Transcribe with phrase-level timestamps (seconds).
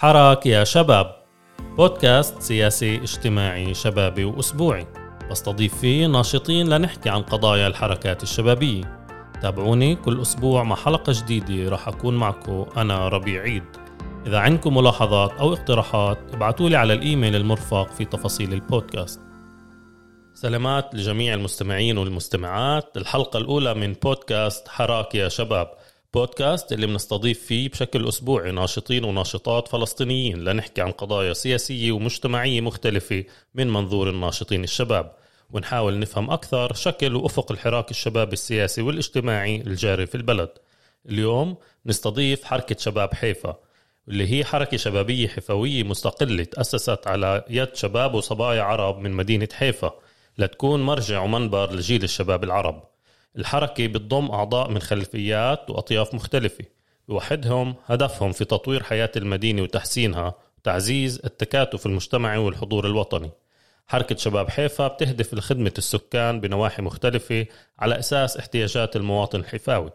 [0.00, 1.16] حراك يا شباب.
[1.76, 4.86] بودكاست سياسي اجتماعي شبابي وأسبوعي.
[5.30, 9.06] بستضيف فيه ناشطين لنحكي عن قضايا الحركات الشبابية.
[9.42, 13.64] تابعوني كل أسبوع مع حلقة جديدة راح أكون معكم أنا ربيع عيد.
[14.26, 19.20] إذا عندكم ملاحظات أو اقتراحات ابعتوا لي على الإيميل المرفق في تفاصيل البودكاست.
[20.34, 22.96] سلامات لجميع المستمعين والمستمعات.
[22.96, 25.70] الحلقة الأولى من بودكاست حراك يا شباب.
[26.14, 33.24] بودكاست اللي بنستضيف فيه بشكل أسبوعي ناشطين وناشطات فلسطينيين لنحكي عن قضايا سياسية ومجتمعية مختلفة
[33.54, 35.12] من منظور الناشطين الشباب.
[35.50, 40.50] ونحاول نفهم أكثر شكل وأفق الحراك الشباب السياسي والاجتماعي الجاري في البلد.
[41.08, 41.56] اليوم
[41.86, 43.56] نستضيف حركة شباب حيفا
[44.08, 49.94] اللي هي حركة شبابية حفوية مستقلة تأسست على يد شباب وصبايا عرب من مدينة حيفا
[50.38, 52.89] لتكون مرجع ومنبر لجيل الشباب العرب.
[53.38, 56.64] الحركة بتضم أعضاء من خلفيات وأطياف مختلفة
[57.08, 63.30] بوحدهم هدفهم في تطوير حياة المدينة وتحسينها وتعزيز التكاتف المجتمعي والحضور الوطني.
[63.86, 67.46] حركة شباب حيفا بتهدف لخدمة السكان بنواحي مختلفة
[67.78, 69.90] على أساس احتياجات المواطن الحفاوي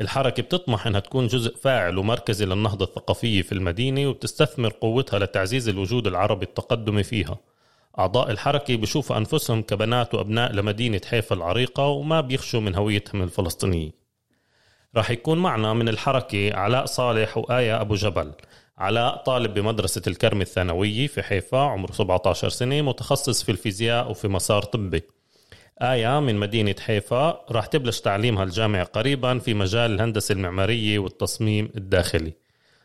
[0.00, 6.06] الحركة بتطمح أنها تكون جزء فاعل ومركزي للنهضة الثقافية في المدينة وبتستثمر قوتها لتعزيز الوجود
[6.06, 7.38] العربي التقدمي فيها.
[7.98, 13.90] أعضاء الحركة بشوفوا أنفسهم كبنات وأبناء لمدينة حيفا العريقة وما بيخشوا من هويتهم الفلسطينية.
[14.96, 18.32] راح يكون معنا من الحركة علاء صالح وآية أبو جبل.
[18.78, 24.62] علاء طالب بمدرسة الكرم الثانوية في حيفا عمره 17 سنة متخصص في الفيزياء وفي مسار
[24.62, 25.02] طبي.
[25.82, 32.39] آية من مدينة حيفا راح تبلش تعليمها الجامعي قريبا في مجال الهندسة المعمارية والتصميم الداخلي.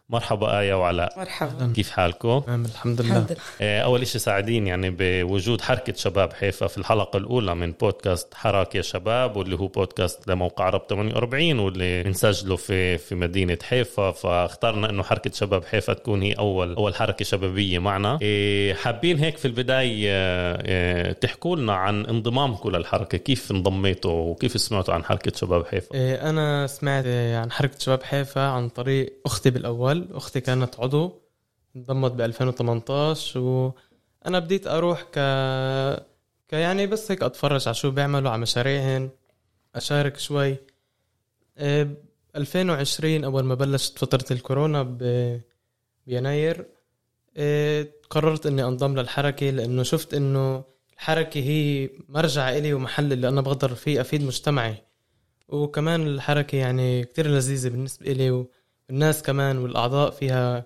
[0.10, 1.20] مرحبا آية وعلاء.
[1.20, 1.74] مرحبا.
[1.76, 6.34] كيف حالكم؟ نعم الحمد لله الحمد لله آه، أول شيء سعيدين يعني بوجود حركة شباب
[6.34, 11.60] حيفا في الحلقة الأولى من بودكاست حراك يا شباب واللي هو بودكاست لموقع عرب 48
[11.60, 14.12] واللي بنسجله في في مدينة حيفا.
[14.12, 18.20] فاخترنا إنه حركة شباب حيفا تكون هي أول أول حركة شبابية معنا.
[18.22, 24.62] إيه، حابين هيك في البداية آه، آه، تحكوا لنا عن انضمامكم للحركة كيف انضميتوا وكيف
[24.62, 27.06] سمعتوا عن حركة شباب حيفا؟ إيه، أنا سمعت
[27.36, 29.95] عن حركة شباب حيفا عن طريق أختي بالأول.
[30.14, 31.22] أختي كانت عضو
[31.76, 35.20] انضمت ب 2018 وأنا بديت أروح ك...
[36.50, 39.10] ك يعني بس هيك أتفرج على شو بيعملوا على مشاريعهن
[39.76, 40.58] أشارك شوي.
[41.58, 41.96] إيه، ب
[42.36, 45.00] 2020 أول ما بلشت فترة الكورونا ب...
[46.08, 46.66] بيناير
[47.38, 50.64] إيه، قررت إني أنضم للحركة لأنه شفت إنه
[50.94, 54.76] الحركة هي مرجع إلي ومحل اللي أنا بقدر فيه أفيد مجتمعي.
[55.48, 58.46] وكمان الحركة يعني كتير لذيذة بالنسبة إلي
[58.90, 60.66] والناس كمان والأعضاء فيها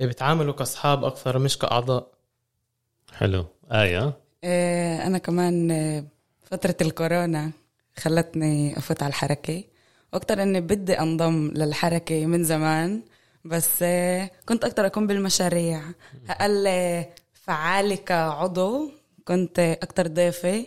[0.00, 2.10] بيتعاملوا كأصحاب أكثر مش كأعضاء.
[3.12, 3.46] حلو.
[3.72, 4.12] آية.
[4.44, 6.04] آه، أنا كمان آه،
[6.42, 7.50] فترة الكورونا
[7.98, 9.64] خلتني أفوت على الحركة.
[10.12, 13.02] وأكتر إني بدي أنضم للحركة من زمان
[13.44, 15.80] بس آه، كنت أكتر أكون بالمشاريع.
[16.28, 18.90] أقل آه، فعالة كعضو
[19.24, 20.66] كنت أكتر ضيفة.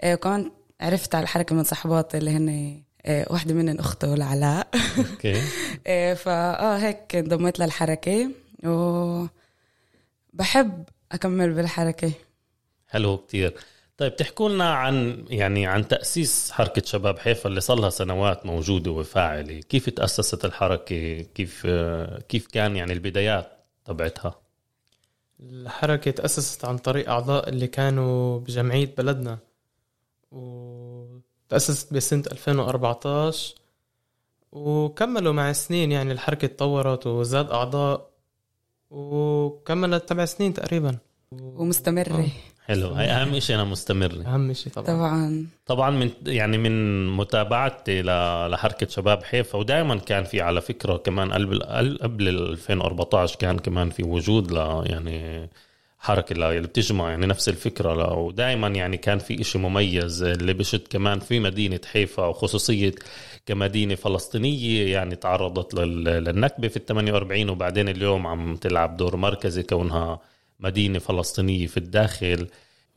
[0.00, 0.50] آه، وكمان
[0.80, 5.40] عرفت على الحركة من صحباتي اللي هن واحدة منهم أخته لعلاء أوكي.
[6.22, 8.30] فا آه هيك انضميت للحركة.
[8.64, 9.28] وبحب
[11.12, 12.12] أكمل بالحركة.
[12.88, 13.54] حلو كتير.
[13.96, 18.90] طيب تحكوا لنا عن يعني عن تأسيس حركة شباب حيفا اللي صار لها سنوات موجودة
[18.90, 19.60] وفاعلة.
[19.60, 21.66] كيف تأسست الحركة؟ كيف
[22.28, 23.52] كيف كان يعني البدايات
[23.84, 24.40] تبعتها؟
[25.40, 29.38] الحركة تأسست عن طريق أعضاء اللي كانوا بجمعية بلدنا.
[31.48, 33.54] وتأسست بسنة 2014
[34.52, 38.08] وكملوا مع سنين يعني الحركة تطورت وزاد أعضاء
[38.90, 40.96] وكملت تبع سنين تقريبا.
[41.32, 42.26] ومستمرة.
[42.66, 42.88] حلو.
[42.88, 44.86] هاي أهم شيء أنا مستمر أهم شيء طبعا.
[44.86, 45.46] طبعا.
[45.66, 51.32] طبعا من يعني من متابعتي ل- لحركة شباب حيفا ودائما كان في على فكرة كمان
[51.32, 51.62] قبل
[52.02, 54.56] قبل 2014 كان كمان في وجود ل
[54.86, 55.48] يعني
[56.00, 61.18] حركة اللي بتجمع يعني نفس الفكرة ودائما يعني كان في إشي مميز اللي بشد كمان
[61.20, 62.94] في مدينة حيفا وخصوصية
[63.46, 69.62] كمدينة فلسطينية يعني تعرضت لل- للنكبة في ال 48 وبعدين اليوم عم تلعب دور مركزي
[69.62, 70.20] كونها
[70.60, 72.48] مدينة فلسطينية في الداخل.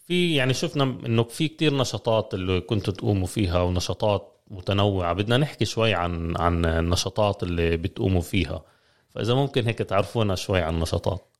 [0.07, 5.13] في يعني شفنا إنه في كتير نشاطات اللي كنتوا تقوموا فيها ونشاطات متنوعة.
[5.13, 8.61] بدنا نحكي شوي عن عن النشاطات اللي بتقوموا فيها.
[9.09, 11.30] فإذا ممكن هيك تعرفونا شوي عن النشاطات.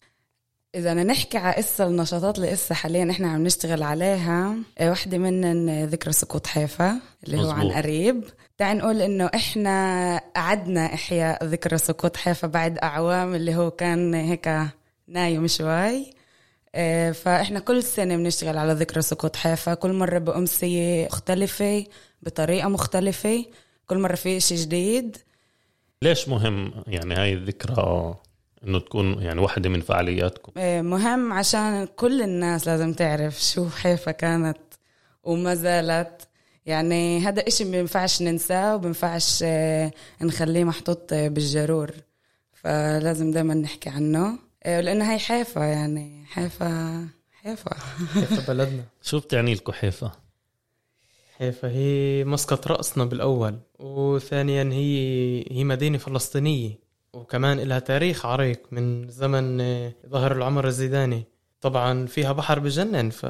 [0.75, 5.18] إذا بدنا نحكي على إسا النشاطات اللي إسا حاليا إحنا عم نشتغل عليها آه، وحدة
[5.18, 7.77] منن ذكرى سقوط حيفا اللي هو عن مزبوط.
[7.77, 8.23] قريب.
[8.57, 9.69] تعال نقول إنه إحنا
[10.38, 14.50] أعدنا إحياء ذكرى سقوط حيفا بعد أعوام اللي هو كان هيك
[15.07, 16.13] نايم شوي.
[16.75, 19.74] آه، فإحنا كل سنة بنشتغل على ذكرى سقوط حيفا.
[19.74, 21.85] كل مرة بأمسية مختلفة
[22.21, 23.45] بطريقة مختلفة.
[23.88, 25.17] كل مرة في إشي جديد.
[26.01, 28.15] ليش مهم يعني هاي الذكرى
[28.68, 30.52] إنه تكون يعني واحدة من فعالياتكم.
[30.58, 34.58] آه، مهم عشان كل الناس لازم تعرف شو حيفا كانت
[35.24, 36.28] وما زالت.
[36.66, 39.92] يعني هذا إشي ما بينفعش ننساه وبينفعش آه،
[40.22, 41.92] نخليه محطوط بالجرور.
[42.54, 44.40] فلازم دائما نحكي عنه.
[44.66, 47.08] لأنه هي حيفا يعني حيفا
[47.44, 47.75] حيفا.
[48.13, 48.84] حيفا بلدنا.
[49.02, 50.12] شو بتعني لكم حيفا؟
[51.38, 54.98] حيفا هي مسقط رأسنا بالأول وثانيا هي
[55.52, 56.80] هي مدينة فلسطينية.
[57.13, 61.24] وكمان لها تاريخ عريق من زمن آه، ظهر العمر الزيداني.
[61.62, 63.25] طبعا فيها بحر بجنن ف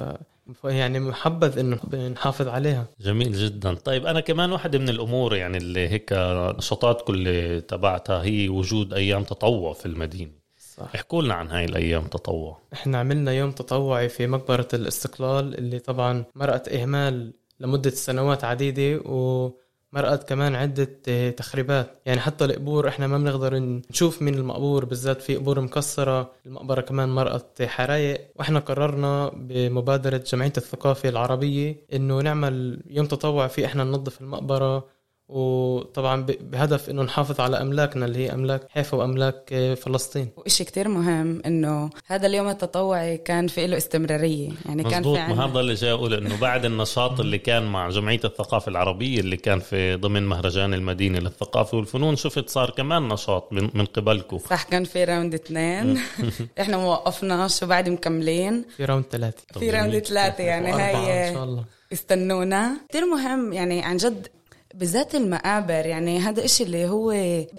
[0.63, 1.79] يعني محبذ إنه
[2.09, 2.87] نحافظ عليها.
[2.99, 3.73] جميل جدا.
[3.73, 6.13] طيب أنا كمان واحدة من الأمور يعني اللي هيك
[6.57, 10.31] نشاطات كل تبعتها هي وجود أيام تطوع في المدينة.
[10.57, 10.89] صح.
[10.95, 12.57] احكوا لنا عن هاي الأيام تطوع.
[12.73, 19.49] إحنا عملنا يوم تطوعي في مقبرة الاستقلال اللي طبعا مرقت إهمال لمدة سنوات عديدة و
[19.93, 22.01] مرقت كمان عدة تخريبات.
[22.05, 23.59] يعني حتى القبور إحنا ما بنقدر
[23.91, 26.31] نشوف مين المقبور بالذات في قبور مكسرة.
[26.45, 28.31] المقبرة كمان مرقت حرايق.
[28.35, 35.00] وإحنا قررنا بمبادرة جمعية الثقافة العربية إنه نعمل يوم تطوع فيه إحنا ننظف المقبرة.
[35.31, 40.29] وطبعا بهدف إنه نحافظ على أملاكنا اللي هي أملاك حيفا وأملاك آه، فلسطين.
[40.37, 44.49] وشيء كتير مهم إنه هذا اليوم التطوعي كان في له استمرارية.
[44.65, 45.45] يعني كان في عنا...
[45.45, 49.59] هذا اللي جاي أقول إنه بعد النشاط اللي كان مع جمعية الثقافة العربية اللي كان
[49.59, 54.37] في ضمن مهرجان المدينة للثقافة والفنون شفت صار كمان نشاط من, من قبلكم.
[54.37, 55.99] صح كان في round اثنين.
[56.61, 58.65] إحنا ما وقفناش وبعد مكملين.
[58.77, 59.59] في round ثلاثة.
[59.59, 61.65] في round ثلاثة يعني هاي إن شاء الله.
[61.93, 62.77] استنونا.
[62.89, 64.27] كثير مهم يعني عن جد
[64.73, 67.11] بالذات المقابر يعني هذا إشي اللي هو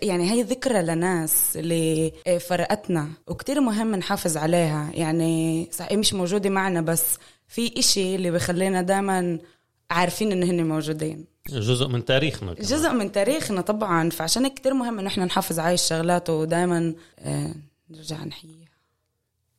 [0.02, 4.90] يعني هي ذكرى لناس اللي فرقتنا وكتير مهم نحافظ عليها.
[4.94, 7.04] يعني صحيح مش موجودة معنا بس
[7.48, 9.38] في إشي اللي بخلينا دائما
[9.90, 11.24] عارفين إنه هن موجودين.
[11.48, 12.68] جزء من تاريخنا كمان.
[12.68, 14.10] جزء من تاريخنا طبعا.
[14.10, 17.54] فعشان كتير مهم إنه إحنا نحافظ على الشغلات ودائما آه،
[17.90, 18.61] نرجع نحييها.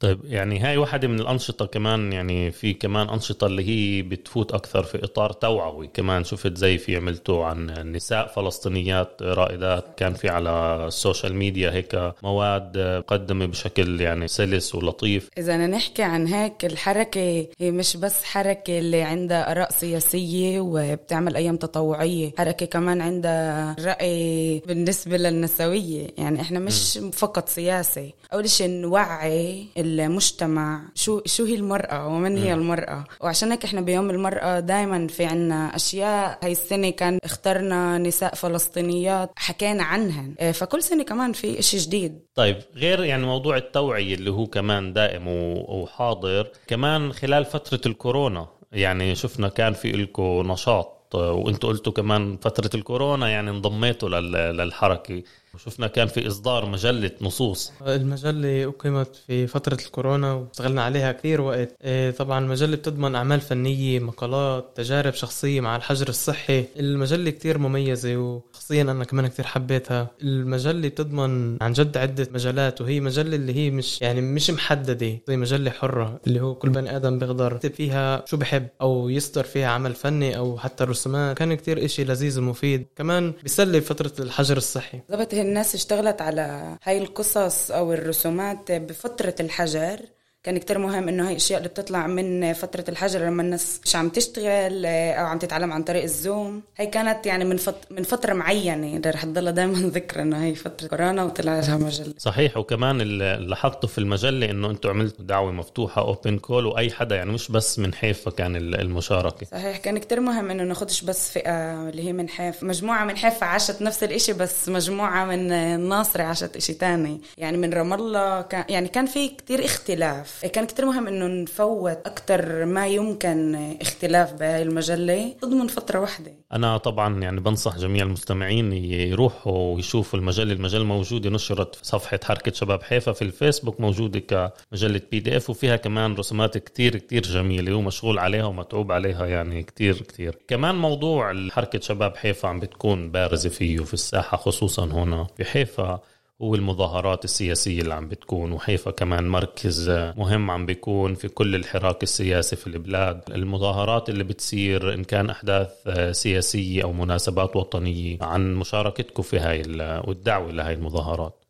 [0.04, 4.84] طيب يعني هاي واحدة من الأنشطة كمان يعني في كمان أنشطة اللي هي بتفوت أكثر
[4.84, 6.24] في إطار توعوي كمان.
[6.24, 12.14] شفت زي في عملتوا عن نساء فلسطينيات رائدات كان في على ال social media هيك
[12.24, 15.30] مواد مقدمة بشكل يعني سلس ولطيف.
[15.38, 21.58] إذا نحكي عن هيك الحركة هي مش بس حركة اللي عندها آراء سياسية وبتعمل أيام
[21.58, 26.08] تطوعية حركة كمان عندها رأي بالنسبة للنسوية.
[26.18, 27.12] يعني إحنا مش م.
[27.12, 29.66] فقط سياسي أول شيء نوعي
[30.00, 30.82] المجتمع.
[30.96, 35.76] شو شو هي المرأة ومن هي المرأة؟ وعشان هيك إحنا بيوم المرأة دائما في عنا
[35.76, 36.40] أشياء.
[36.44, 40.36] هاي السنة كان اخترنا نساء فلسطينيات حكينا عنهن.
[40.40, 42.20] آه، فكل سنة كمان في إشي جديد.
[42.36, 49.16] طيب غير يعني موضوع التوعية اللي هو كمان دائم وحاضر كمان خلال فترة الكورونا يعني
[49.16, 54.10] شفنا كان في لكم نشاط وأنتم قلتوا كمان فترة الكورونا يعني انضميتوا
[54.52, 55.24] للحركة.
[55.56, 57.72] وشفنا كان في إصدار مجلة نصوص.
[57.88, 61.76] المجلة أقيمت في فترة الكورونا واشتغلنا عليها كثير وقت.
[61.84, 66.66] إيه، طبعا المجلة بتضمن أعمال فنية مقالات تجارب شخصية مع الحجر الصحي.
[66.80, 70.08] المجلة كثير مميزة وشخصيا أنا كمان كثير حبيتها.
[70.22, 75.38] المجلة بتضمن عن جد عدة مجالات وهي مجلة اللي هي مش يعني مش محددة زي
[75.38, 79.68] مجلة حرة اللي هو كل بني آدم بيقدر يكتب فيها شو بحب أو يصدر فيها
[79.68, 81.38] عمل فني أو حتى رسومات.
[81.38, 82.86] كان كثير إشي لذيذ ومفيد.
[82.96, 85.00] كمان بيسلي فترة الحجر الصحي.
[85.44, 90.00] الناس اشتغلت على هاي القصص أو الرسومات بفترة الحجر.
[90.44, 94.10] كان كتير مهم إنه هاي الأشياء اللي بتطلع من فترة الحجر لما الناس مش عم
[94.10, 96.62] تشتغل آه، أو عم تتعلم عن طريق الزوم.
[96.78, 97.76] هي كانت يعني من فت...
[97.92, 98.98] من فترة معينة.
[98.98, 102.58] اللي رح تضلها دائما ذكرى إنه هي فترة كورونا وطلع لها مجله صحيح.
[102.58, 107.32] وكمان اللي لاحظته في المجلة إنه أنتم عملتوا دعوة مفتوحة open call وأي حدا يعني
[107.32, 109.46] مش بس من حيفا كان المشاركة.
[109.46, 109.78] صحيح.
[109.78, 113.82] كان كتير مهم إنه ناخدش بس فئة اللي هي من حيف مجموعة من حيفا عاشت
[113.82, 117.22] نفس الإشي بس مجموعة من الناصري عاشت إشي تاني.
[117.38, 120.33] يعني من رام الله كان يعني كان في كتير اختلاف.
[120.54, 125.36] كان كتير مهم إنه نفوت أكثر ما يمكن اختلاف بهاي المجلة.
[125.46, 126.32] ضمن فترة واحدة.
[126.54, 130.54] أنا طبعا يعني بنصح جميع المستمعين يروحوا ويشوفوا المجلة.
[130.54, 136.16] المجلة موجودة نشرت في صفحة حركة شباب حيفا في الفيسبوك موجودة كمجلة PDF وفيها كمان
[136.16, 140.38] رسومات كتير كتير جميلة ومشغول عليها ومتعوب عليها يعني كتير كتير.
[140.48, 146.00] كمان موضوع حركة شباب حيفا عم بتكون بارزة فيه في الساحة خصوصا هنا في حيفا.
[146.40, 152.56] والمظاهرات السياسية اللي عم بتكون وحيفا كمان مركز مهم عم بيكون في كل الحراك السياسي
[152.56, 153.22] في البلاد.
[153.30, 155.70] المظاهرات اللي بتصير إن كان أحداث
[156.12, 159.62] سياسية أو مناسبات وطنية عن مشاركتكم في هاي
[160.08, 161.44] والدعوة لهاي المظاهرات.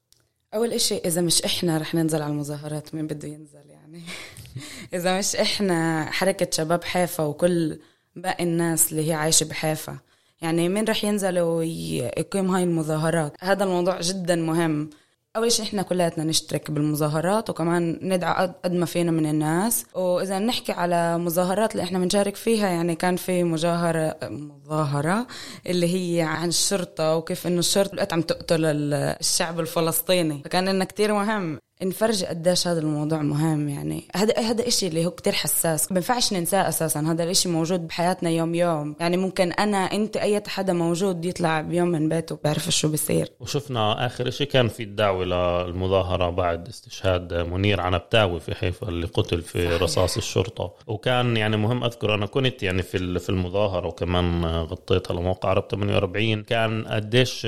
[0.53, 4.01] أول إشي إذا مش إحنا رح ننزل على المظاهرات مين بده ينزل يعني؟
[4.93, 7.79] إذا مش إحنا حركة شباب حيفا وكل
[8.15, 9.97] باقي الناس اللي هي عايشة بحيفا
[10.43, 14.89] يعني مين رح ينزلوا ويقيم هاي المظاهرات؟ هذا الموضوع جدا مهم.
[15.35, 19.85] أول شيء إحنا كلياتنا نشترك بالمظاهرات وكمان ندعى قد ما فينا من الناس.
[19.93, 25.27] وإذا نحكي على مظاهرات اللي إحنا بنشارك فيها يعني كان في مجاهرة مظاهرة
[25.65, 30.41] اللي هي عن الشرطة وكيف إنه الشرطة بقت عم تقتل الشعب الفلسطيني.
[30.45, 31.59] فكان لنا كتير مهم.
[31.85, 35.91] نفرج قديش هذا الموضوع مهم يعني هذا هذا الشيء اللي هو كتير حساس.
[35.91, 40.43] ما بينفعش ننساه أساسا هذا الشيء موجود بحياتنا يوم يوم يعني ممكن أنا أنت أي
[40.47, 43.27] حدا موجود يطلع بيوم من بيته بيعرف شو بيصير.
[43.39, 49.41] وشفنا آخر شيء كان في الدعوة للمظاهرة بعد استشهاد منير عنبتاوي في حيفا اللي قتل
[49.41, 49.81] في صحيح.
[49.81, 50.73] رصاص الشرطة.
[50.87, 56.43] وكان يعني مهم أذكر أنا كنت يعني في في المظاهرة وكمان غطيتها لموقع عرب 48
[56.43, 57.41] كان قديش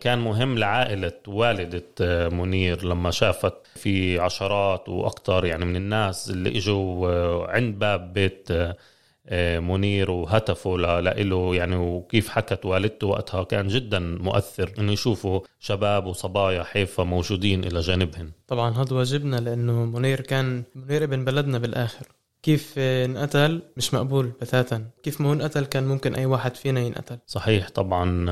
[0.00, 7.08] كان مهم لعائلة والدة منير لما شافت في عشرات وأكثر يعني من الناس اللي إجوا
[7.08, 8.48] آه، عند باب بيت
[9.28, 11.76] آه، منير وهتفوا له يعني.
[11.76, 18.32] وكيف حكت والدته وقتها كان جدا مؤثر إنه يشوفوا شباب وصبايا حيفا موجودين إلى جانبهم.
[18.48, 22.06] طبعا هذا واجبنا لأنه منير كان منير ابن بلدنا بالآخر.
[22.42, 24.84] كيف انقتل؟ مش مقبول بتاتا.
[25.02, 27.18] كيف ما هو انقتل كان ممكن أي واحد فينا ينقتل.
[27.26, 28.30] صحيح طبعا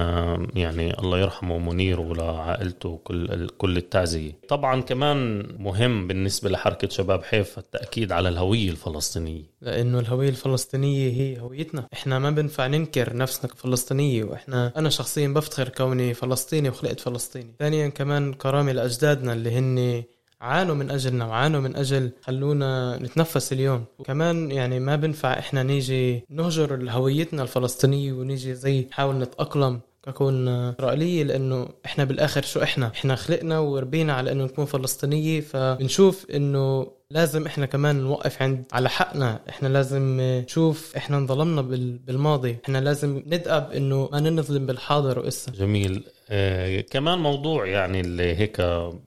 [0.54, 4.32] يعني الله يرحمه منير ولعائلته كل كل التعزية.
[4.48, 9.42] طبعا كمان مهم بالنسبة لحركة شباب حيفا التأكيد على الهوية الفلسطينية.
[9.60, 11.86] لأنه الهوية الفلسطينية هي هويتنا.
[11.92, 17.54] إحنا ما بنفع ننكر نفسنا كفلسطينية وإحنا أنا شخصيا بفتخر كوني فلسطيني وخلقت فلسطيني.
[17.58, 20.04] ثانيا كمان كرامة لأجدادنا اللي هن
[20.40, 23.84] عانوا من اجلنا وعانوا من أجل خلونا نتنفس اليوم.
[23.98, 31.22] وكمان يعني ما بنفع إحنا نيجي نهجر هويتنا الفلسطينية ونيجي زي نحاول نتأقلم ككون إسرائيلية
[31.24, 35.40] لأنه إحنا بالآخر شو إحنا؟ إحنا خلقنا وربينا على إنه نكون فلسطينية.
[35.40, 39.40] فبنشوف إنه لازم إحنا كمان نوقف عند على حقنا.
[39.48, 41.62] إحنا لازم نشوف إحنا انظلمنا
[42.06, 42.56] بالماضي.
[42.64, 45.18] إحنا لازم ندأب إنه ما ننظلم بالحاضر.
[45.18, 46.04] وإسا جميل.
[46.30, 48.60] آه كمان موضوع يعني اللي هيك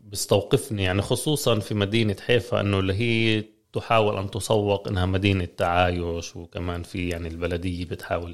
[0.04, 6.36] بيستوقفني يعني خصوصا في مدينة حيفا إنه اللي هي تحاول أن تسوق إنها مدينة تعايش
[6.36, 8.34] وكمان في يعني البلدية بتحاول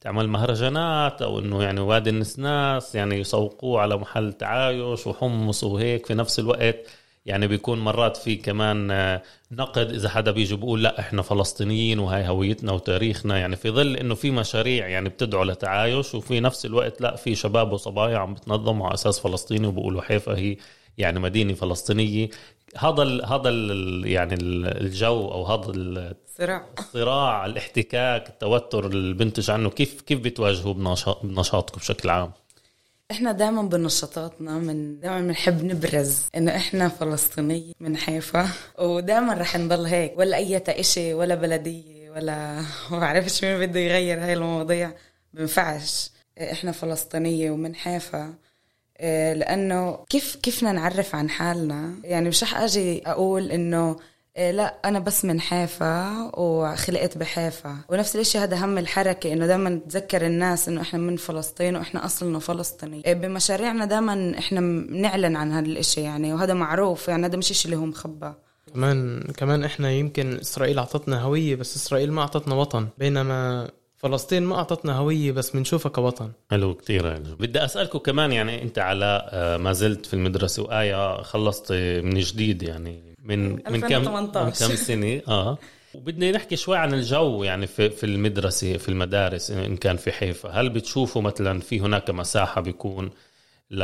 [0.00, 6.14] تعمل مهرجانات أو إنه يعني وادي النسناس يعني يسوقوه على محل تعايش وحمص وهيك في
[6.14, 6.86] نفس الوقت.
[7.28, 12.28] يعني بيكون مرات في كمان آه، نقد إذا حدا بيجي بيقول لا إحنا فلسطينيين وهي
[12.28, 13.38] هويتنا وتاريخنا.
[13.38, 17.72] يعني في ظل إنه في مشاريع يعني بتدعو لتعايش وفي نفس الوقت لا في شباب
[17.72, 20.56] وصبايا عم بتنظموا على أساس فلسطيني وبقولوا حيفا هي
[20.98, 22.30] يعني مدينة فلسطينية.
[22.76, 29.70] هذا ال هذا ال يعني الجو أو هذا الصراع الصراع الاحتكاك التوتر اللي بنتج عنه.
[29.70, 30.74] كيف كيف بتواجهوه
[31.22, 32.32] بنشاطكم بشكل عام؟
[33.10, 38.48] إحنا دائما بنشاطاتنا من دائما بنحب نبرز إنه إحنا فلسطينية من حيفا
[38.78, 44.24] ودائما رح نضل هيك ولا أي إشي ولا بلدية ولا ما بعرفش مين بده يغير
[44.24, 44.90] هاي المواضيع.
[45.32, 46.10] بنفعش.
[46.40, 48.34] إحنا فلسطينية ومن حيفا.
[49.00, 53.96] إيه، لأنه كيف كيفنا نعرف عن حالنا؟ يعني مش رح أجي أقول إنه
[54.38, 57.76] لا أنا بس من حيفا وخلقت بحيفا.
[57.88, 62.38] ونفس الشيء هذا هم الحركة إنه دائما نتذكر الناس إنه إحنا من فلسطين وإحنا اصلنا
[62.38, 67.46] فلسطيني إيه، بمشاريعنا دائما إحنا بنعلن عن هذا الشيء يعني وهذا معروف يعني هذا مش
[67.46, 68.32] شيء اللي هو مخبى
[68.74, 72.88] كمان كمان إحنا يمكن إسرائيل أعطتنا هوية بس إسرائيل ما أعطتنا وطن.
[72.98, 76.32] بينما فلسطين ما أعطتنا هوية بس بنشوفها كوطن.
[76.50, 77.34] حلو كثير يعني.
[77.40, 82.62] بدي أسألكم كمان يعني أنت على آه، ما زلت في المدرسة وآية خلصت من جديد
[82.62, 83.07] يعني.
[83.28, 85.58] من من كم من كم سنة؟ آه.
[85.94, 90.48] وبدنا نحكي شوي عن الجو يعني في في المدرسة في المدارس إن كان في حيفا.
[90.48, 93.10] هل بتشوفوا مثلا في هناك مساحة بيكون
[93.70, 93.82] ل...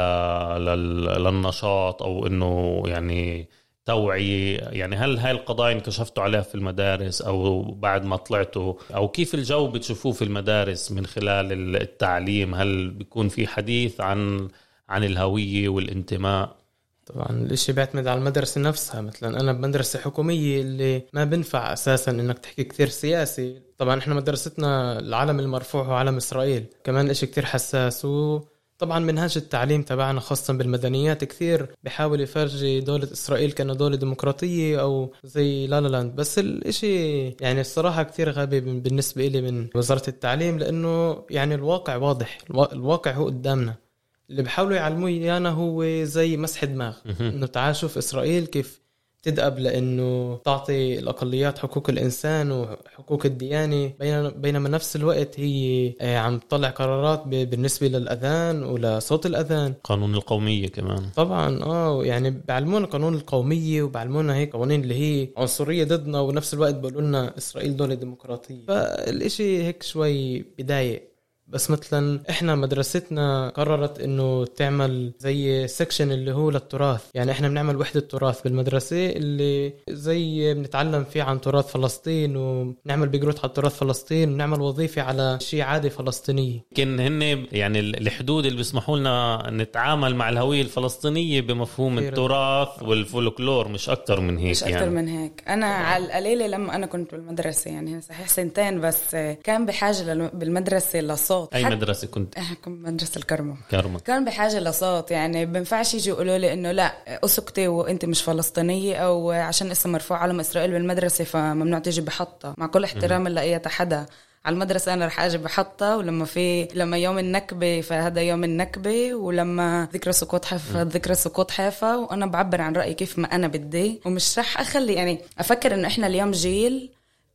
[1.25, 3.49] للنشاط أو إنه يعني
[3.85, 9.35] توعية؟ يعني هل هاي القضايا انكشفتوا عليها في المدارس أو بعد ما طلعتوا؟ أو كيف
[9.35, 14.49] الجو بتشوفوه في المدارس من خلال التعليم؟ هل بيكون في حديث عن
[14.89, 16.64] عن الهوية والانتماء؟
[17.07, 19.01] طبعا الإشي بيعتمد على المدرسة نفسها.
[19.01, 23.63] مثلا أنا بمدرسة حكومية اللي ما بنفع أساسا إنك تحكي كثير سياسي.
[23.79, 26.65] طبعا إحنا مدرستنا العلم المرفوع هو علم إسرائيل.
[26.85, 28.05] كمان إشي كثير حساس.
[28.05, 28.41] و
[28.79, 35.13] طبعا منهاج التعليم تبعنا خاصة بالمدنيات كثير بحاول يفرجي دولة إسرائيل كأنه دولة ديمقراطية أو
[35.25, 36.15] زي لا لا لاند.
[36.17, 42.39] بس الإشي يعني الصراحة كثير غبي بالنسبة إلي من وزارة التعليم لأنه يعني الواقع واضح.
[42.73, 43.84] الواقع هو قدامنا.
[44.31, 46.97] اللي بحاولوا يعلموه إيانا هو زي مسح دماغ.
[47.21, 48.85] إنه تعال شوف إسرائيل كيف
[49.23, 53.93] تدأب لأنه تعطي الأقليات حقوق الإنسان وحقوق الديانة.
[54.37, 59.75] بينما نفس الوقت هي آه، عم تطلع قرارات بالنسبة للأذان ولصوت الأذان.
[59.85, 61.11] قانون القومية كمان.
[61.17, 66.75] طبعا آه يعني بعلمونا قانون القومية وبعلمونا هيك قوانين اللي هي عنصرية ضدنا ونفس الوقت
[66.75, 68.67] بيقولوا لنا إسرائيل دولة ديمقراطية.
[68.69, 71.14] فالإشي هيك شوي بضايق
[71.55, 77.01] بس مثلا إحنا مدرستنا قررت إنه تعمل زي section اللي هو للتراث.
[77.15, 83.39] يعني إحنا بنعمل وحدة تراث بالمدرسة اللي زي بنتعلم فيه عن تراث فلسطين وبنعمل بجروت
[83.39, 88.99] على تراث فلسطين وبنعمل وظيفة على شيء عادي فلسطينيه يمكن هن يعني الحدود اللي بيسمحوا
[88.99, 91.99] لنا نتعامل مع الهوية الفلسطينية بمفهوم.
[91.99, 94.91] التراث والفولكلور مش أكثر من هيك مش أكثر يعني.
[94.91, 95.43] من هيك.
[95.49, 101.44] أنا على القليلة لما أنا كنت بالمدرسة يعني صحيح سنتين بس كان بحاجة بالمدرسة لصوت.
[101.55, 103.57] أي حتى- مدرسة كنت؟ إحنا كنت بمدرسه الكرمة.
[103.71, 103.99] كرمة.
[104.01, 109.31] كان بحاجة لصوت يعني بينفعش يجي يقولوا لي إنه لا أسكتي وأنت مش فلسطينية أو
[109.31, 112.55] عشان اسم مرفوع علم إسرائيل بالمدرسة فممنوع تيجي بحطة.
[112.59, 114.07] مع كل احترام لأي حدا.
[114.45, 119.89] على المدرسة أنا رح أجي بحطها ولما في لما يوم النكبة فهذا يوم النكبة ولما
[119.95, 124.01] ذكرى سقوط حيفا ذكرى سقوط حيفا وأنا بعبر عن رأيي كيف ما أنا بدي.
[124.07, 126.91] ومش رح أخلي يعني أفكر إنه إحنا اليوم جيل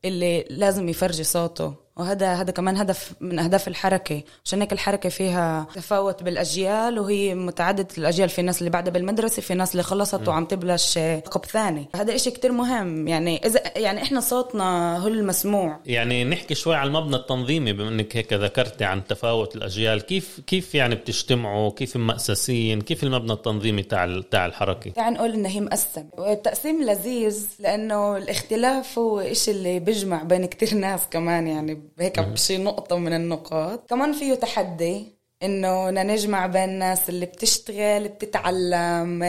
[0.06, 1.74] اللي لازم يفرجي صوته.
[2.00, 7.88] وهذا هذا كمان هدف من أهداف الحركة عشان هيك الحركة فيها تفاوت بالأجيال وهي متعددة
[7.98, 10.94] الأجيال في ناس اللي بعدها بالمدرسة في ناس اللي خلصت وعم تبلش
[11.26, 11.90] ثقب ثاني.
[11.96, 15.80] هذا إشي كتير مهم يعني إذا يعني إحنا صوتنا هو المسموع.
[15.86, 20.02] يعني نحكي شوي عن المبنى التنظيمي بما انك هيك ذكرتي عن تفاوت الأجيال.
[20.02, 25.50] كيف كيف يعني بتجتمعوا؟ كيف مؤسسين كيف المبنى التنظيمي تاع تاع الحركة؟ تعال نقول إنه
[25.50, 26.06] هي مقسم.
[26.18, 32.58] والتقسيم لذيذ لأنه الاختلاف هو إشي اللي بيجمع بين كتير ناس كمان يعني هيك بشي
[32.58, 33.90] نقطة من النقاط.
[33.90, 35.06] كمان فيه تحدي
[35.44, 39.20] إنه نجمع بين الناس اللي بتشتغل بتتعلم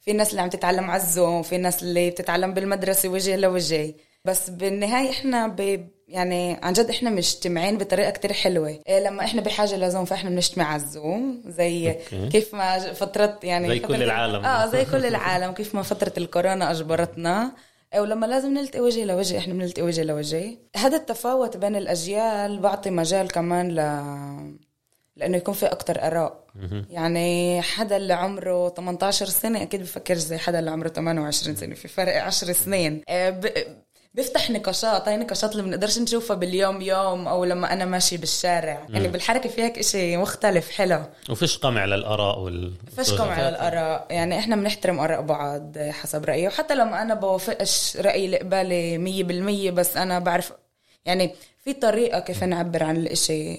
[0.00, 3.94] في ناس اللي عم تتعلم على الزوم في ناس اللي بتتعلم بالمدرسة وجه لوجه.
[4.24, 8.68] بس بالنهاية إحنا ب يعني عن جد إحنا مجتمعين بطريقة كتير حلوة.
[8.88, 12.28] إيه لما إحنا بحاجة لزوم فإحنا بنجتمع على الزوم زي أوكي.
[12.28, 14.44] كيف ما فترة يعني زي كل فترة- العالم.
[14.44, 15.52] آه زي كل العالم.
[15.52, 17.52] كيف ما فترة الكورونا أجبرتنا.
[18.00, 23.28] ولما لازم نلتقي وجه لوجه إحنا بنلتقي وجه لوجه هذا التفاوت بين الأجيال بعطي مجال
[23.28, 23.80] كمان ل
[25.16, 26.44] لأنه يكون في أكتر آراء.
[26.90, 31.88] يعني حدا اللي عمره 18 سنة أكيد بفكرش زي حدا اللي عمره 28 سنة في
[31.88, 33.02] فرق 10 سنين.
[33.08, 33.40] آه،.
[34.14, 38.86] بيفتح نقاشات هاي نقاشات اللي بنقدرش نشوفها باليوم يوم أو لما أنا ماشي بالشارع.
[38.88, 41.02] يعني بالحركة في هيك إشي مختلف حلو.
[41.30, 44.06] وفيش قمع للاراء وال فيش قمع على الآراء.
[44.10, 46.46] يعني إحنا بنحترم آراء بعض حسب رأيي.
[46.46, 50.52] وحتى لما أنا بوافقش رأيي اللي قبالي مية بالمية بس أنا بعرف
[51.04, 51.34] يعني
[51.64, 53.54] في طريقة كيف نعبر عن الإشي.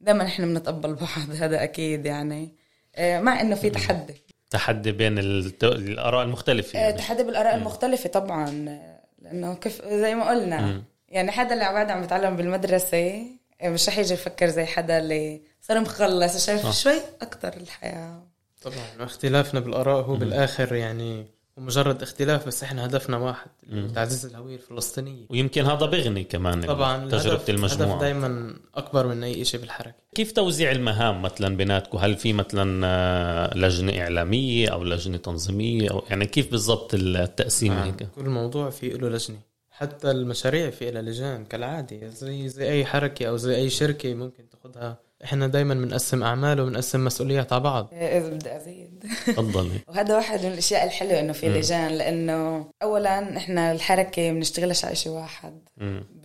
[0.00, 2.54] دائما إحنا بنتقبل بعض هذا أكيد يعني.
[2.96, 4.14] آه، مع إنه في تحدي.
[4.50, 5.64] تحدي بين الت...
[5.64, 6.96] الآراء المختلفة آه، يعني.
[6.98, 8.80] تحدي بالآراء المختلفة طبعا.
[9.20, 13.26] لأنه كيف زي ما قلنا يعني حدا اللي بعد عم بيتعلم بالمدرسة
[13.60, 18.22] آه، مش رح يجي يفكر زي حدا اللي صار مخلص شايف شوي أكتر الحياة.
[18.62, 21.26] طبعا واختلافنا بالآراء هو بالآخر يعني
[21.60, 23.50] هو مجرد اختلاف بس إحنا هدفنا واحد
[23.94, 25.26] تعزيز الهوية الفلسطينية.
[25.30, 28.00] ويمكن هذا بغني كمان طبعا تجربة الهدف المجموعة.
[28.00, 29.96] دائما أكبر من أي شيء بالحركة.
[30.14, 36.02] كيف توزيع المهام مثلا بيناتكم؟ هل في مثلا آه، لجنة إعلامية أو لجنة تنظيمية؟ أو
[36.10, 39.38] يعني كيف بالضبط التقسيم هيك؟ كل موضوع في له لجنة.
[39.70, 42.08] حتى المشاريع في لها لجان كالعادة.
[42.08, 47.04] زي زي أي حركة أو زي أي شركة ممكن تاخذها إحنا دائما بنقسم أعمال وبنقسم
[47.04, 47.88] مسؤوليات على بعض.
[47.92, 49.04] آه، إذا بدي أزيد.
[49.26, 49.80] تفضلي.
[49.88, 55.12] وهذا واحد من الأشياء الحلوة إنه في لجان لأنه اولا إحنا الحركة بنشتغلش على شيء
[55.12, 55.68] واحد.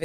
[0.00, 0.04] ب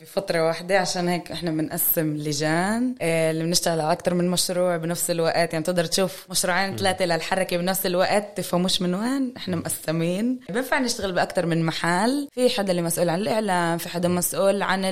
[0.00, 5.10] بفترة واحدة عشان هيك إحنا بنقسم لجان آه، اللي بنشتغل على أكتر من مشروع بنفس
[5.10, 5.52] الوقت.
[5.52, 9.34] يعني تقدر تشوف مشروعين ثلاثة للحركة بنفس الوقت تفهموش من وين.
[9.36, 10.40] إحنا مقسمين.
[10.48, 12.28] بينفع نشتغل بأكتر من محل.
[12.32, 14.84] في حدا اللي مسؤول عن الإعلام في حدا مسؤول عن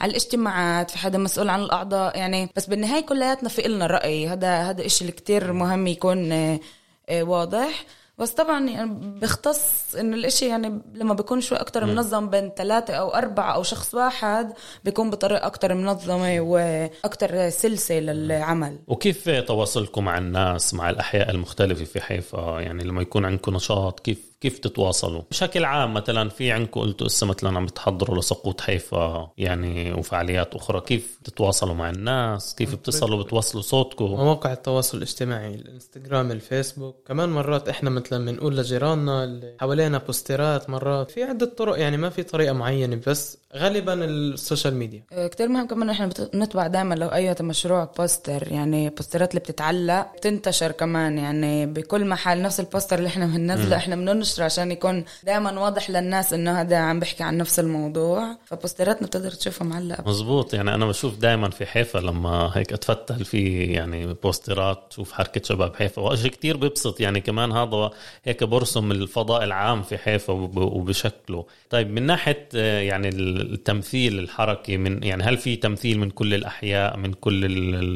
[0.00, 2.18] عن الاجتماعات في حدا مسؤول عن الأعضاء.
[2.18, 4.28] يعني بس بالنهاية كلياتنا في إلنا رأي.
[4.28, 6.60] هذا هذا إشي اللي كتير مهم يكون آه،
[7.08, 7.84] آه، واضح.
[8.18, 13.08] بس طبعا يعني بيختص انه الإشي يعني لما بيكون شوي أكتر منظم بين ثلاثة أو
[13.08, 14.52] أربعة أو شخص واحد
[14.84, 18.78] بيكون بطريقة أكتر منظمة وأكتر سلسة للعمل.
[18.86, 24.31] وكيف تواصلكم مع الناس مع الأحياء المختلفة في حيفا؟ يعني لما يكون عندكم نشاط كيف
[24.42, 29.92] كيف تتواصلوا؟ بشكل عام مثلا في عندكم قلتوا هسه مثلا عم بتحضروا لسقوط حيفا يعني
[29.92, 36.96] وفعاليات أخرى كيف تتواصلوا مع الناس؟ كيف بتصلوا بتوصلوا صوتكم؟ مواقع التواصل الاجتماعي الإنستغرام الفيسبوك.
[37.06, 41.10] كمان مرات إحنا مثلا بنقول لجيراننا اللي حوالينا posterات مرات.
[41.10, 45.02] في عدة طرق يعني ما في طريقة معينة بس غالبا ال social media.
[45.12, 50.06] آه، كتير مهم كمان إحنا بنطبع دائما لو أي مشروع poster يعني posterات اللي بتتعلق
[50.16, 54.70] بتنتشر كمان يعني بكل محل نفس ال poster اللي إحنا بننزله إحنا بننشر انتشره عشان
[54.70, 58.38] يكون دائما واضح للناس إنه هذا عم بحكي عن نفس الموضوع.
[58.44, 60.04] ف posterاتنا بتقدر تشوفها معلقة.
[60.06, 60.54] مزبوط.
[60.54, 65.76] يعني أنا بشوف دائما في حيفا لما هيك أتفتل في يعني بوسترات شوف حركة شباب
[65.76, 66.02] حيفا.
[66.02, 67.00] وشيء كتير بيبسط.
[67.00, 67.90] يعني كمان هذا
[68.24, 71.46] هيك برسم الفضاء العام في حيفا وبشكله.
[71.70, 76.96] طيب من ناحية آه، يعني التمثيل الحركي من يعني هل في تمثيل من كل الأحياء
[76.96, 77.42] من كل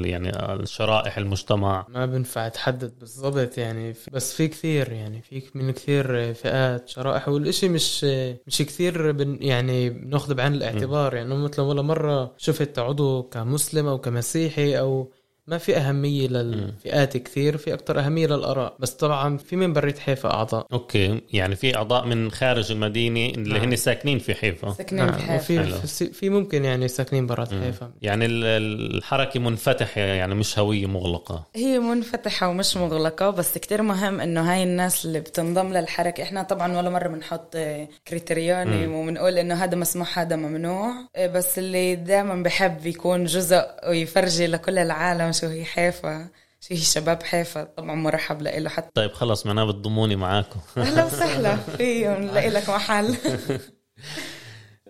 [0.07, 0.33] يعني
[0.66, 3.94] شرائح المجتمع؟ ما بنفع تحدد بالضبط يعني.
[4.12, 5.22] بس في كثير يعني.
[5.22, 8.05] في من كثير فئات شرائح والإشي مش
[8.47, 11.15] مش كثير بن يعني بناخذ بعين الاعتبار.
[11.15, 15.12] يعني مثلا ولا مرة شفت عضو كمسلم أو كمسيحي أو
[15.49, 18.77] ما في أهمية للفئات كثير في أكثر أهمية للآراء.
[18.79, 20.67] بس طبعا في من برات حيفا أعضاء.
[20.73, 21.21] أوكي.
[21.33, 23.63] يعني في أعضاء من خارج المدينة اللي نعم.
[23.63, 24.73] هن ساكنين في حيفا.
[24.73, 25.15] ساكنين نعم.
[25.15, 25.77] في حيفا.
[25.77, 27.91] وفي في ممكن يعني ساكنين برات حيفا.
[28.03, 31.45] يعني الحركة منفتحة يعني مش هوية مغلقة.
[31.55, 36.77] هي منفتحة ومش مغلقة بس كتير مهم إنه هاي الناس اللي بتنضم للحركة إحنا طبعا
[36.77, 37.57] ولا مرة بنحط
[38.09, 40.93] criterion وبنقول إنه هذا مسموح هذا ممنوع.
[41.35, 46.29] بس اللي دائما بحب يكون جزء ويفرجي لكل العالم شو هي حيفا
[46.61, 50.61] شو هي شباب حيفا طبعا مرحب لإله حتى طيب خلص معناه بتضموني معاكم.
[50.77, 51.57] أهلا وسهلا.
[51.57, 53.16] فيهم نلاقي لك محل.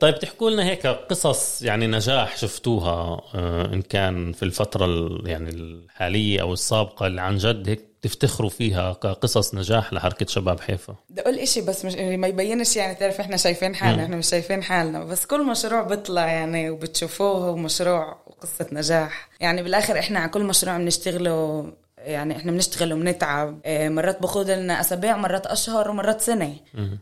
[0.00, 4.86] طيب تحكوا لنا هيك قصص يعني نجاح شفتوها آه، إن كان في الفترة
[5.24, 10.94] يعني الحالية أو السابقة اللي عن جد هيك تفتخروا فيها كقصص نجاح لحركة شباب حيفا؟
[11.10, 14.62] بدي أقول إشي بس مش ما يبينش يعني تعرف إحنا شايفين حالنا إحنا مش شايفين
[14.62, 15.04] حالنا.
[15.04, 19.28] بس كل مشروع بيطلع يعني وبتشوفوه هو مشروع وقصة نجاح.
[19.40, 21.66] يعني بالآخر إحنا على كل مشروع بنشتغله
[22.06, 23.60] يعني إحنا بنشتغل وبنتعب.
[23.64, 26.54] آه، مرات باخذ لنا أسابيع مرات أشهر ومرات سنة.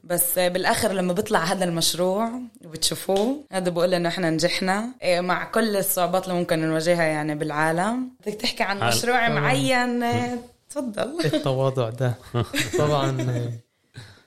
[0.05, 2.31] بس بالآخر لما بيطلع هذا المشروع
[2.65, 4.89] وبتشوفوه هذا بقول إنه إحنا نجحنا.
[5.03, 8.09] آه، مع كل الصعوبات اللي ممكن نواجهها يعني بالعالم.
[8.27, 10.39] بدك تحكي عن مشروع معين؟ آه،
[10.71, 11.19] تفضل.
[11.25, 12.15] التواضع ده.
[12.79, 13.11] طبعا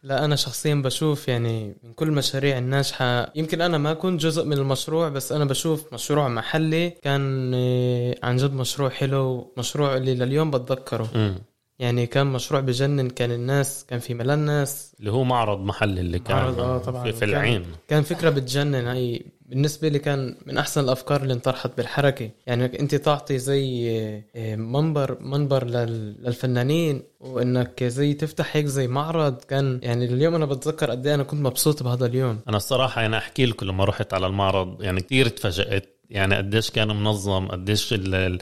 [0.07, 4.53] لا أنا شخصيا بشوف يعني من كل المشاريع الناجحة يمكن أنا ما كنت جزء من
[4.57, 10.51] المشروع بس أنا بشوف مشروع محلي كان آه، عن جد مشروع حلو مشروع اللي لليوم
[10.51, 11.35] بتذكره.
[11.79, 16.19] يعني كان مشروع بجنن كان الناس كان في ملان ناس اللي هو معرض محلي اللي
[16.19, 17.03] كان معرض آه طبعا.
[17.03, 17.65] في, في العين.
[17.87, 22.29] كان فكرة بتجنن هاي بالنسبة لي كان من أحسن الأفكار اللي انطرحت بالحركة.
[22.47, 23.89] يعني أنت تعطي زي
[24.35, 29.37] آه، منبر منبر للفنانين وإنك زي تفتح هيك زي معرض.
[29.43, 32.39] كان يعني اليوم أنا بتذكر قد إيه أنا كنت مبسوط بهذا اليوم.
[32.49, 35.96] أنا الصراحة أنا أحكي لكم لما رحت على المعرض يعني كثير تفاجأت.
[36.09, 37.93] يعني قديش كان منظم قديش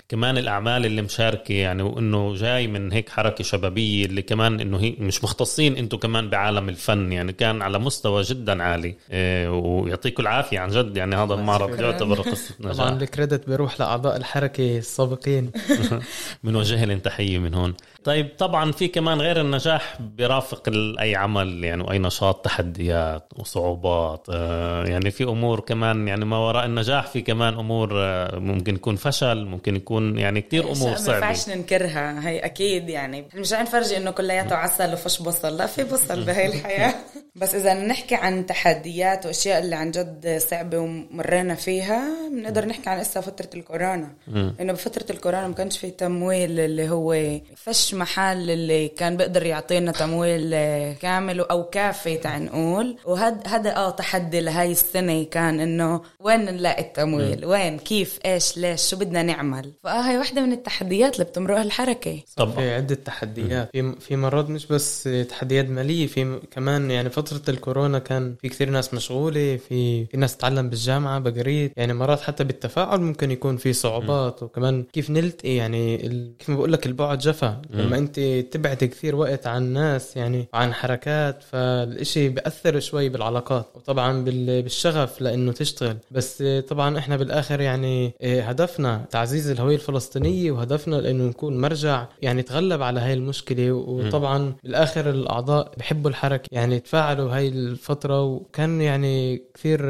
[0.09, 4.95] كمان الأعمال اللي مشاركة يعني وإنه جاي من هيك حركة شبابية اللي كمان إنه هي
[4.99, 8.95] مش مختصين أنتم كمان بعالم الفن يعني كان على مستوى جدا عالي.
[9.11, 14.17] إيه ويعطيكم العافية عن جد يعني هذا المعرض يعتبر قصه نجاح طبعا الكريدت بيروح لأعضاء
[14.17, 15.51] الحركة السابقين.
[16.43, 17.73] بنوجه لهم تحية من هون.
[18.05, 24.85] طيب طبعا في كمان غير النجاح بيرافق أي عمل يعني واي نشاط تحديات وصعوبات آه،
[24.85, 29.45] يعني في أمور كمان يعني ما وراء النجاح في كمان امور آه، ممكن يكون فشل
[29.45, 33.27] ممكن يكون يعني كتير أمور صعبه ما ينفعش ننكرها هي أكيد يعني.
[33.35, 36.93] مش عم نفرجي إنه كلياته عسل وفش بصل لا في بصل بهي الحياة.
[37.35, 42.99] بس إذا نحكي عن تحديات وأشياء اللي عن جد صعبة ومرينا فيها بنقدر نحكي عن
[42.99, 44.13] اسا فترة الكورونا.
[44.27, 49.91] لأنه بفترة الكورونا ما كانش في تمويل اللي هو فش محل اللي كان بيقدر يعطينا
[49.91, 50.51] تمويل
[50.93, 52.97] كامل أو كافي تعال نقول.
[53.05, 58.89] وهذا هذا آه تحدي لهي السنة كان إنه وين نلاقي التمويل؟ وين؟ كيف؟ إيش؟ ليش؟
[58.89, 62.19] شو بدنا نعمل؟ فآه هي وحدة من التحديات اللي بتمرقها الحركة.
[62.37, 62.55] طبعا.
[62.55, 63.69] في عدة تحديات.
[63.71, 68.69] في في مرات مش بس تحديات مالية في كمان يعني فترة الكورونا كان في كثير
[68.69, 71.73] ناس مشغولة في في ناس تتعلم بالجامعة بقريت.
[71.77, 74.43] يعني مرات حتى بالتفاعل ممكن يكون في صعوبات.
[74.43, 75.97] وكمان كيف نلتقي؟ يعني
[76.39, 77.61] كيف ما بقول لك البعد جفا.
[77.69, 78.19] لما انت
[78.51, 83.65] تبعد كثير وقت عن الناس يعني عن حركات فالإشي بأثر شوي بالعلاقات.
[83.75, 85.97] وطبعا بالشغف لإنه تشتغل.
[86.11, 92.41] بس طبعا إحنا بالآخر يعني إيه، هدفنا تعزيز الهوية الفلسطينية وهدفنا لإنه نكون مرجع يعني
[92.41, 93.71] تغلب على هاي المشكلة.
[93.71, 96.49] وطبعا بالآخر الأعضاء بحبوا الحركة.
[96.51, 96.79] يعني
[97.15, 99.81] تفاعلوا هاي الفترة وكان يعني كثير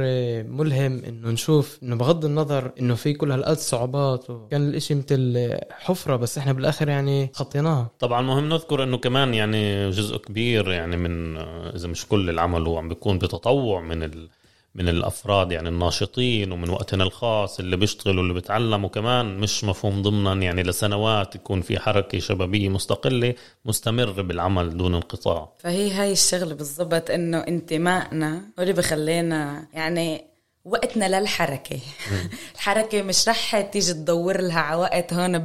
[0.43, 6.15] ملهم إنه نشوف إنه بغض النظر إنه في كل هالقد صعوبات وكان الإشي مثل حفرة
[6.15, 7.91] بس إحنا بالآخر يعني خطيناها.
[7.99, 11.37] طبعا مهم نذكر إنه كمان يعني جزء كبير يعني من
[11.75, 14.29] إذا مش كل العمل هو عم بيكون بتطوع من ال
[14.75, 20.33] من الأفراد يعني الناشطين ومن وقتنا الخاص اللي بيشتغلوا واللي بيتعلموا كمان مش مفهوم ضمنا
[20.33, 23.33] يعني لسنوات يكون في حركة شبابية مستقلة
[23.65, 25.53] مستمر بالعمل دون انقطاع.
[25.59, 30.34] فهي هاي الشغلة بالضبط إنه انتمائنا هو اللي بخلينا يعني
[30.65, 31.79] وقتنا للحركة.
[32.55, 35.39] الحركة مش رح تيجي تدور لها على وقت هون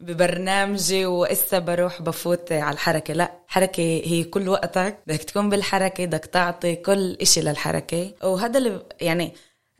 [0.00, 3.14] ببرنامجي وإسا بروح بفوت على الحركة.
[3.14, 4.98] لا الحركة هي كل وقتك.
[5.06, 8.10] بدك تكون بالحركة بدك تعطي كل إشي للحركة.
[8.22, 9.32] وهذا اللي يعني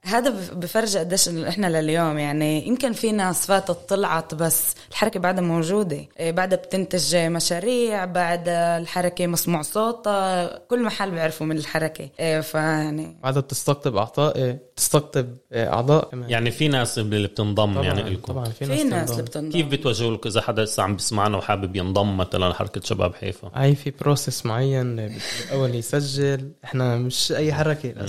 [0.05, 6.05] هذا بفرج قديش إحنا لليوم يعني يمكن في ناس فاتت طلعت بس الحركة بعدها موجودة.
[6.21, 12.09] إيه، بعدها بتنتج مشاريع بعد الحركة مسموع صوتها كل محل بيعرفوا من الحركة.
[12.21, 16.09] إيه، فيعني بعدها بتستقطب أعضاء إيه، تستقطب أعضاء.
[16.11, 19.23] كمان يعني في ناس اللي بتنضم طبعًا يعني لكم طبعا في ناس, في ناس اللي
[19.23, 19.51] بتنضم.
[19.51, 23.51] كيف بتوجهوا لكم؟ إذا حدا لسه عم بيسمعنا وحابب ينضم مثلا لحركه شباب حيفا.
[23.55, 26.51] هاي في process معين بالاول يسجل.
[26.65, 27.95] إحنا مش أي حركة.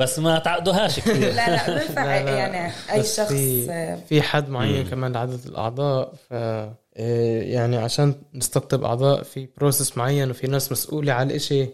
[0.00, 5.12] بس ما تعقدوهاش كثير لا لا بنفع يعني أي شخص في, في حد معين كمان
[5.12, 6.34] لعدد الأعضاء ف
[6.96, 11.66] إيه، يعني عشان نستقطب أعضاء في process معين وفي ناس مسؤولة على الإشي.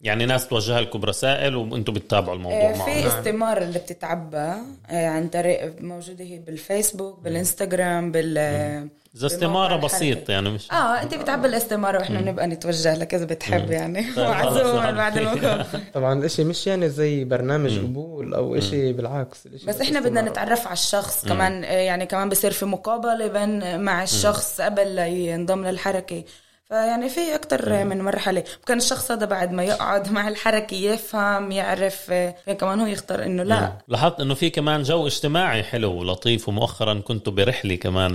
[0.00, 3.02] يعني ناس توجه لكم برسائل وأنتم بتتابعوا الموضوع معهم.
[3.02, 4.52] في استمارة اللي بتتعبى
[4.90, 11.14] إيه، عن طريق موجودة هي بالفيسبوك بالإنستغرام بال إذا استمارة بسيط يعني مش آه أنت
[11.14, 14.02] بتعبي الاستمارة وإحنا بنبقى نتوجه لك إذا بتحب يعني.
[14.16, 19.80] طيب، معزوم بعد الوقت طبعا الإشي مش يعني زي برنامج قبول أو إشي بالعكس بس
[19.80, 24.98] إحنا بدنا نتعرف على الشخص كمان يعني كمان بصير في مقابلة بين مع الشخص قبل
[24.98, 26.24] ينضم للحركة.
[26.68, 28.44] فيعني في أكتر من مرحلة.
[28.58, 32.12] ممكن الشخص هذا بعد ما يقعد مع الحركة يفهم يعرف
[32.58, 33.72] كمان هو يختار إنه لا.
[33.88, 38.12] لاحظت إنه في كمان جو اجتماعي حلو ولطيف ومؤخرا كنتوا برحلة كمان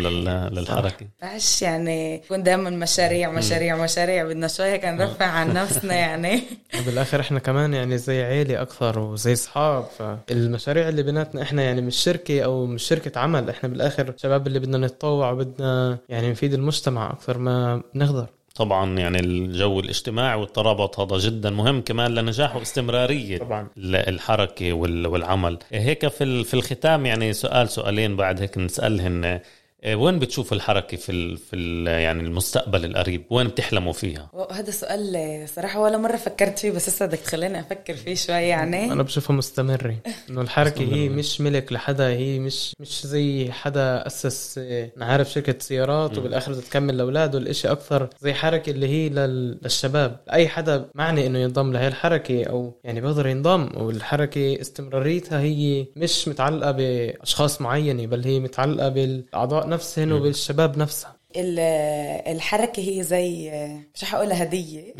[0.52, 1.08] للحركة.
[1.36, 4.24] بس يعني يكون دائما مشاريع مشاريع مشاريع.
[4.24, 6.44] بدنا شوية كان نرفع عن نفسنا يعني.
[6.86, 11.96] بالآخر إحنا كمان يعني زي عيلة أكثر وزي أصحاب فالمشاريع اللي بيناتنا إحنا يعني مش
[11.96, 13.50] شركة أو مش شركة عمل.
[13.50, 19.20] إحنا بالآخر شباب اللي بدنا نتطوع وبدنا يعني نفيد المجتمع أكثر ما بنقدر طبعا يعني
[19.20, 23.68] الجو الاجتماعي والترابط هذا جدا مهم كمان لنجاح واستمرارية طبعا.
[23.78, 25.60] الحركة والعمل.
[25.72, 29.26] هيك في في الختام يعني سؤال سؤالين بعد هيك نسألهن.
[29.26, 29.44] إيه،
[29.88, 35.50] وين بتشوف الحركة في ال في ال يعني المستقبل القريب؟ وين بتحلموا فيها؟ هذا سؤال
[35.50, 38.92] صراحة ولا مرة فكرت فيه بس هسه بدك تخليني أفكر فيه شوي يعني.
[38.92, 39.96] أنا بشوفها مستمرة
[40.30, 44.60] إنه الحركة هي مش ملك لحدا هي مش مش زي حدا أسس
[44.98, 50.20] نعرف شركة سيارات وبالآخر تكمل لاولاده الاشي أكثر زي حركة اللي هي للشباب.
[50.32, 56.28] أي حدا معني إنه ينضم لهي الحركة أو يعني بيقدر ينضم والحركة استمراريتها هي مش
[56.28, 61.16] متعلقة بأشخاص معينة بل هي متعلقة بالأعضاء نفسهن وبالشباب نفسها.
[62.28, 63.52] الحركة هي زي
[63.96, 64.94] مش حقولها هدية.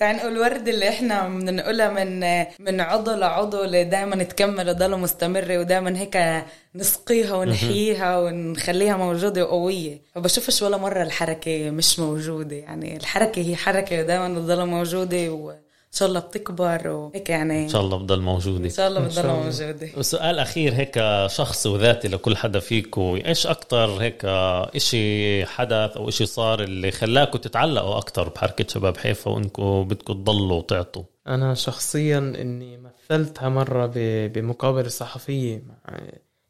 [0.00, 2.20] يعني نقول الورد اللي إحنا بنقولها من
[2.58, 10.00] من عضو لعضو اللي دائما تكمل وتضل مستمرة ودائما هيك نسقيها ونحييها ونخليها موجودة وقوية.
[10.14, 12.56] فبشوفش ولا مرة الحركة مش موجودة.
[12.56, 15.63] يعني الحركة هي حركة ودائما بتضل موجودة و
[15.94, 18.64] إن شاء الله بتكبر وهيك يعني إن شاء الله بضل موجودة.
[18.64, 19.88] إن شاء الله بضل موجودة.
[19.96, 26.26] وسؤال أخير هيك شخصي وذاتي لكل حدا فيكم إيش أكثر هيك إشي حدث أو إشي
[26.26, 32.78] صار اللي خلاكم تتعلقوا أكثر بحركة شباب حيفا وانكم بدكم تضلوا وتعطوا؟ أنا شخصيا إني
[32.78, 33.90] مثلتها مرة
[34.26, 36.00] بمقابلة صحفية مع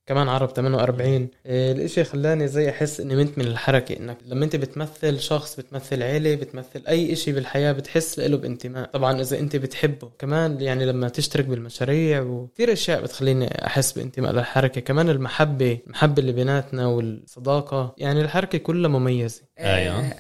[0.07, 4.57] كمان عرب 48 آه، الإشي خلاني زي أحس إني منت من الحركة إنك لما أنت
[4.57, 8.91] بتمثل شخص بتمثل عيلة بتمثل أي إشي بالحياة بتحس له بانتماء.
[8.91, 14.81] طبعا إذا أنت بتحبه كمان يعني لما تشترك بالمشاريع وكثير أشياء بتخليني أحس بانتماء للحركة.
[14.81, 19.43] كمان المحبة المحبة اللي بيناتنا والصداقة يعني الحركة كلها مميزة.
[19.59, 20.11] أيوه.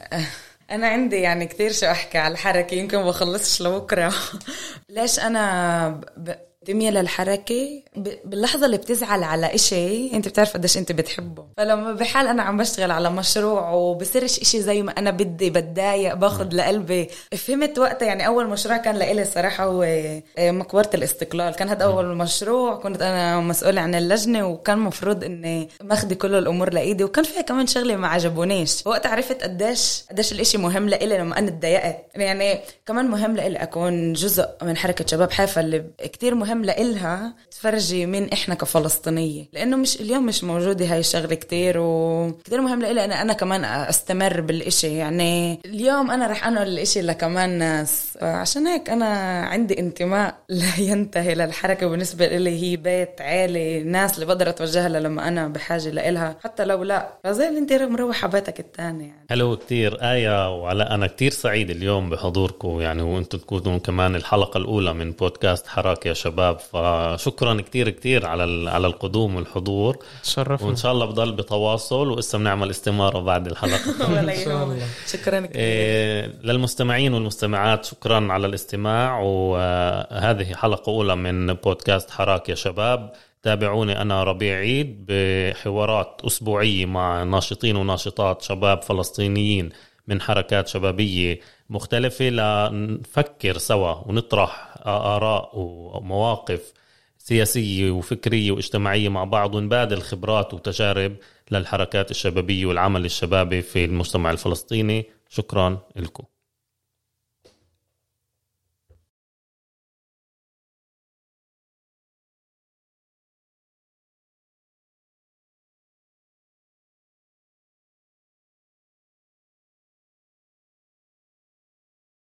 [0.70, 4.14] أنا عندي يعني كثير شو أحكي على الحركة يمكن ما بخلصش لبكرة.
[4.96, 6.34] ليش أنا ب...
[6.68, 7.82] دمية للحركة
[8.24, 11.44] باللحظة اللي بتزعل على إشي أنت بتعرف قديش أنت بتحبه.
[11.56, 16.54] فلما بحال أنا عم بشتغل على مشروع وبصيرش إشي زي ما أنا بدي بتضايق باخد
[16.54, 17.08] لقلبي.
[17.36, 21.54] فهمت وقتها يعني أول مشروع كان لإلي صراحة هو آه، مقبرة الاستقلال.
[21.54, 26.72] كان هذا أول مشروع كنت أنا مسؤولة عن اللجنة وكان مفروض إني ماخدي كل الأمور
[26.72, 27.04] لإيدي.
[27.04, 31.50] وكان فيها كمان شغلة ما عجبونيش وقت عرفت قديش قديش الإشي مهم لإلي لما أنا
[31.50, 36.64] تضايقت يعني كمان مهم لإلي أكون جزء من حركة شباب حيفا اللي كتير مهم مهم
[36.64, 39.44] لإلها تفرجي مين إحنا كفلسطينية.
[39.52, 44.40] لأنه مش اليوم مش موجودة هاي الشغلة كتير وكتير مهم لإلي أنا, أنا كمان أستمر
[44.40, 44.96] بالإشي.
[44.96, 48.18] يعني اليوم أنا رح أنقل الإشي لكمان ناس.
[48.22, 49.06] عشان هيك أنا
[49.46, 51.86] عندي انتماء لا ينتهي للحركة.
[51.86, 56.36] بالنسبة لي هي بيت عيلة ناس اللي بقدر أتوجه لها لما أنا بحاجة لإلها.
[56.44, 57.08] حتى لو لا.
[57.24, 59.98] فزي اللي أنت مروحة بيتك الثاني يعني حلو كتير.
[60.02, 62.80] آية وعلاء أنا كتير سعيد اليوم بحضوركم.
[62.80, 66.43] يعني وأنتم تكونوا كمان الحلقة الأولى من بودكاست حراك يا شباب.
[66.52, 69.98] الشباب فشكرا كتير كتير على على القدوم والحضور.
[70.22, 70.68] تشرفنا.
[70.68, 73.78] وإن شاء الله بضل بتواصل وإسا بنعمل استمارة بعد الحلقة.
[75.12, 79.20] شكرا كثير إيه للمستمعين والمستمعات شكرا على الاستماع.
[79.20, 83.12] وهذه حلقة أولى من بودكاست حراك يا شباب.
[83.42, 89.70] تابعوني أنا ربيع عيد بحوارات أسبوعية مع ناشطين وناشطات شباب فلسطينيين.
[90.08, 91.40] من حركات شبابية
[91.70, 96.72] مختلفة لنفكر سوا ونطرح آراء ومواقف
[97.18, 101.16] سياسية وفكرية واجتماعية مع بعض ونبادل خبرات وتجارب
[101.50, 105.06] للحركات الشبابية والعمل الشبابي في المجتمع الفلسطيني.
[105.28, 106.24] شكرا لكم.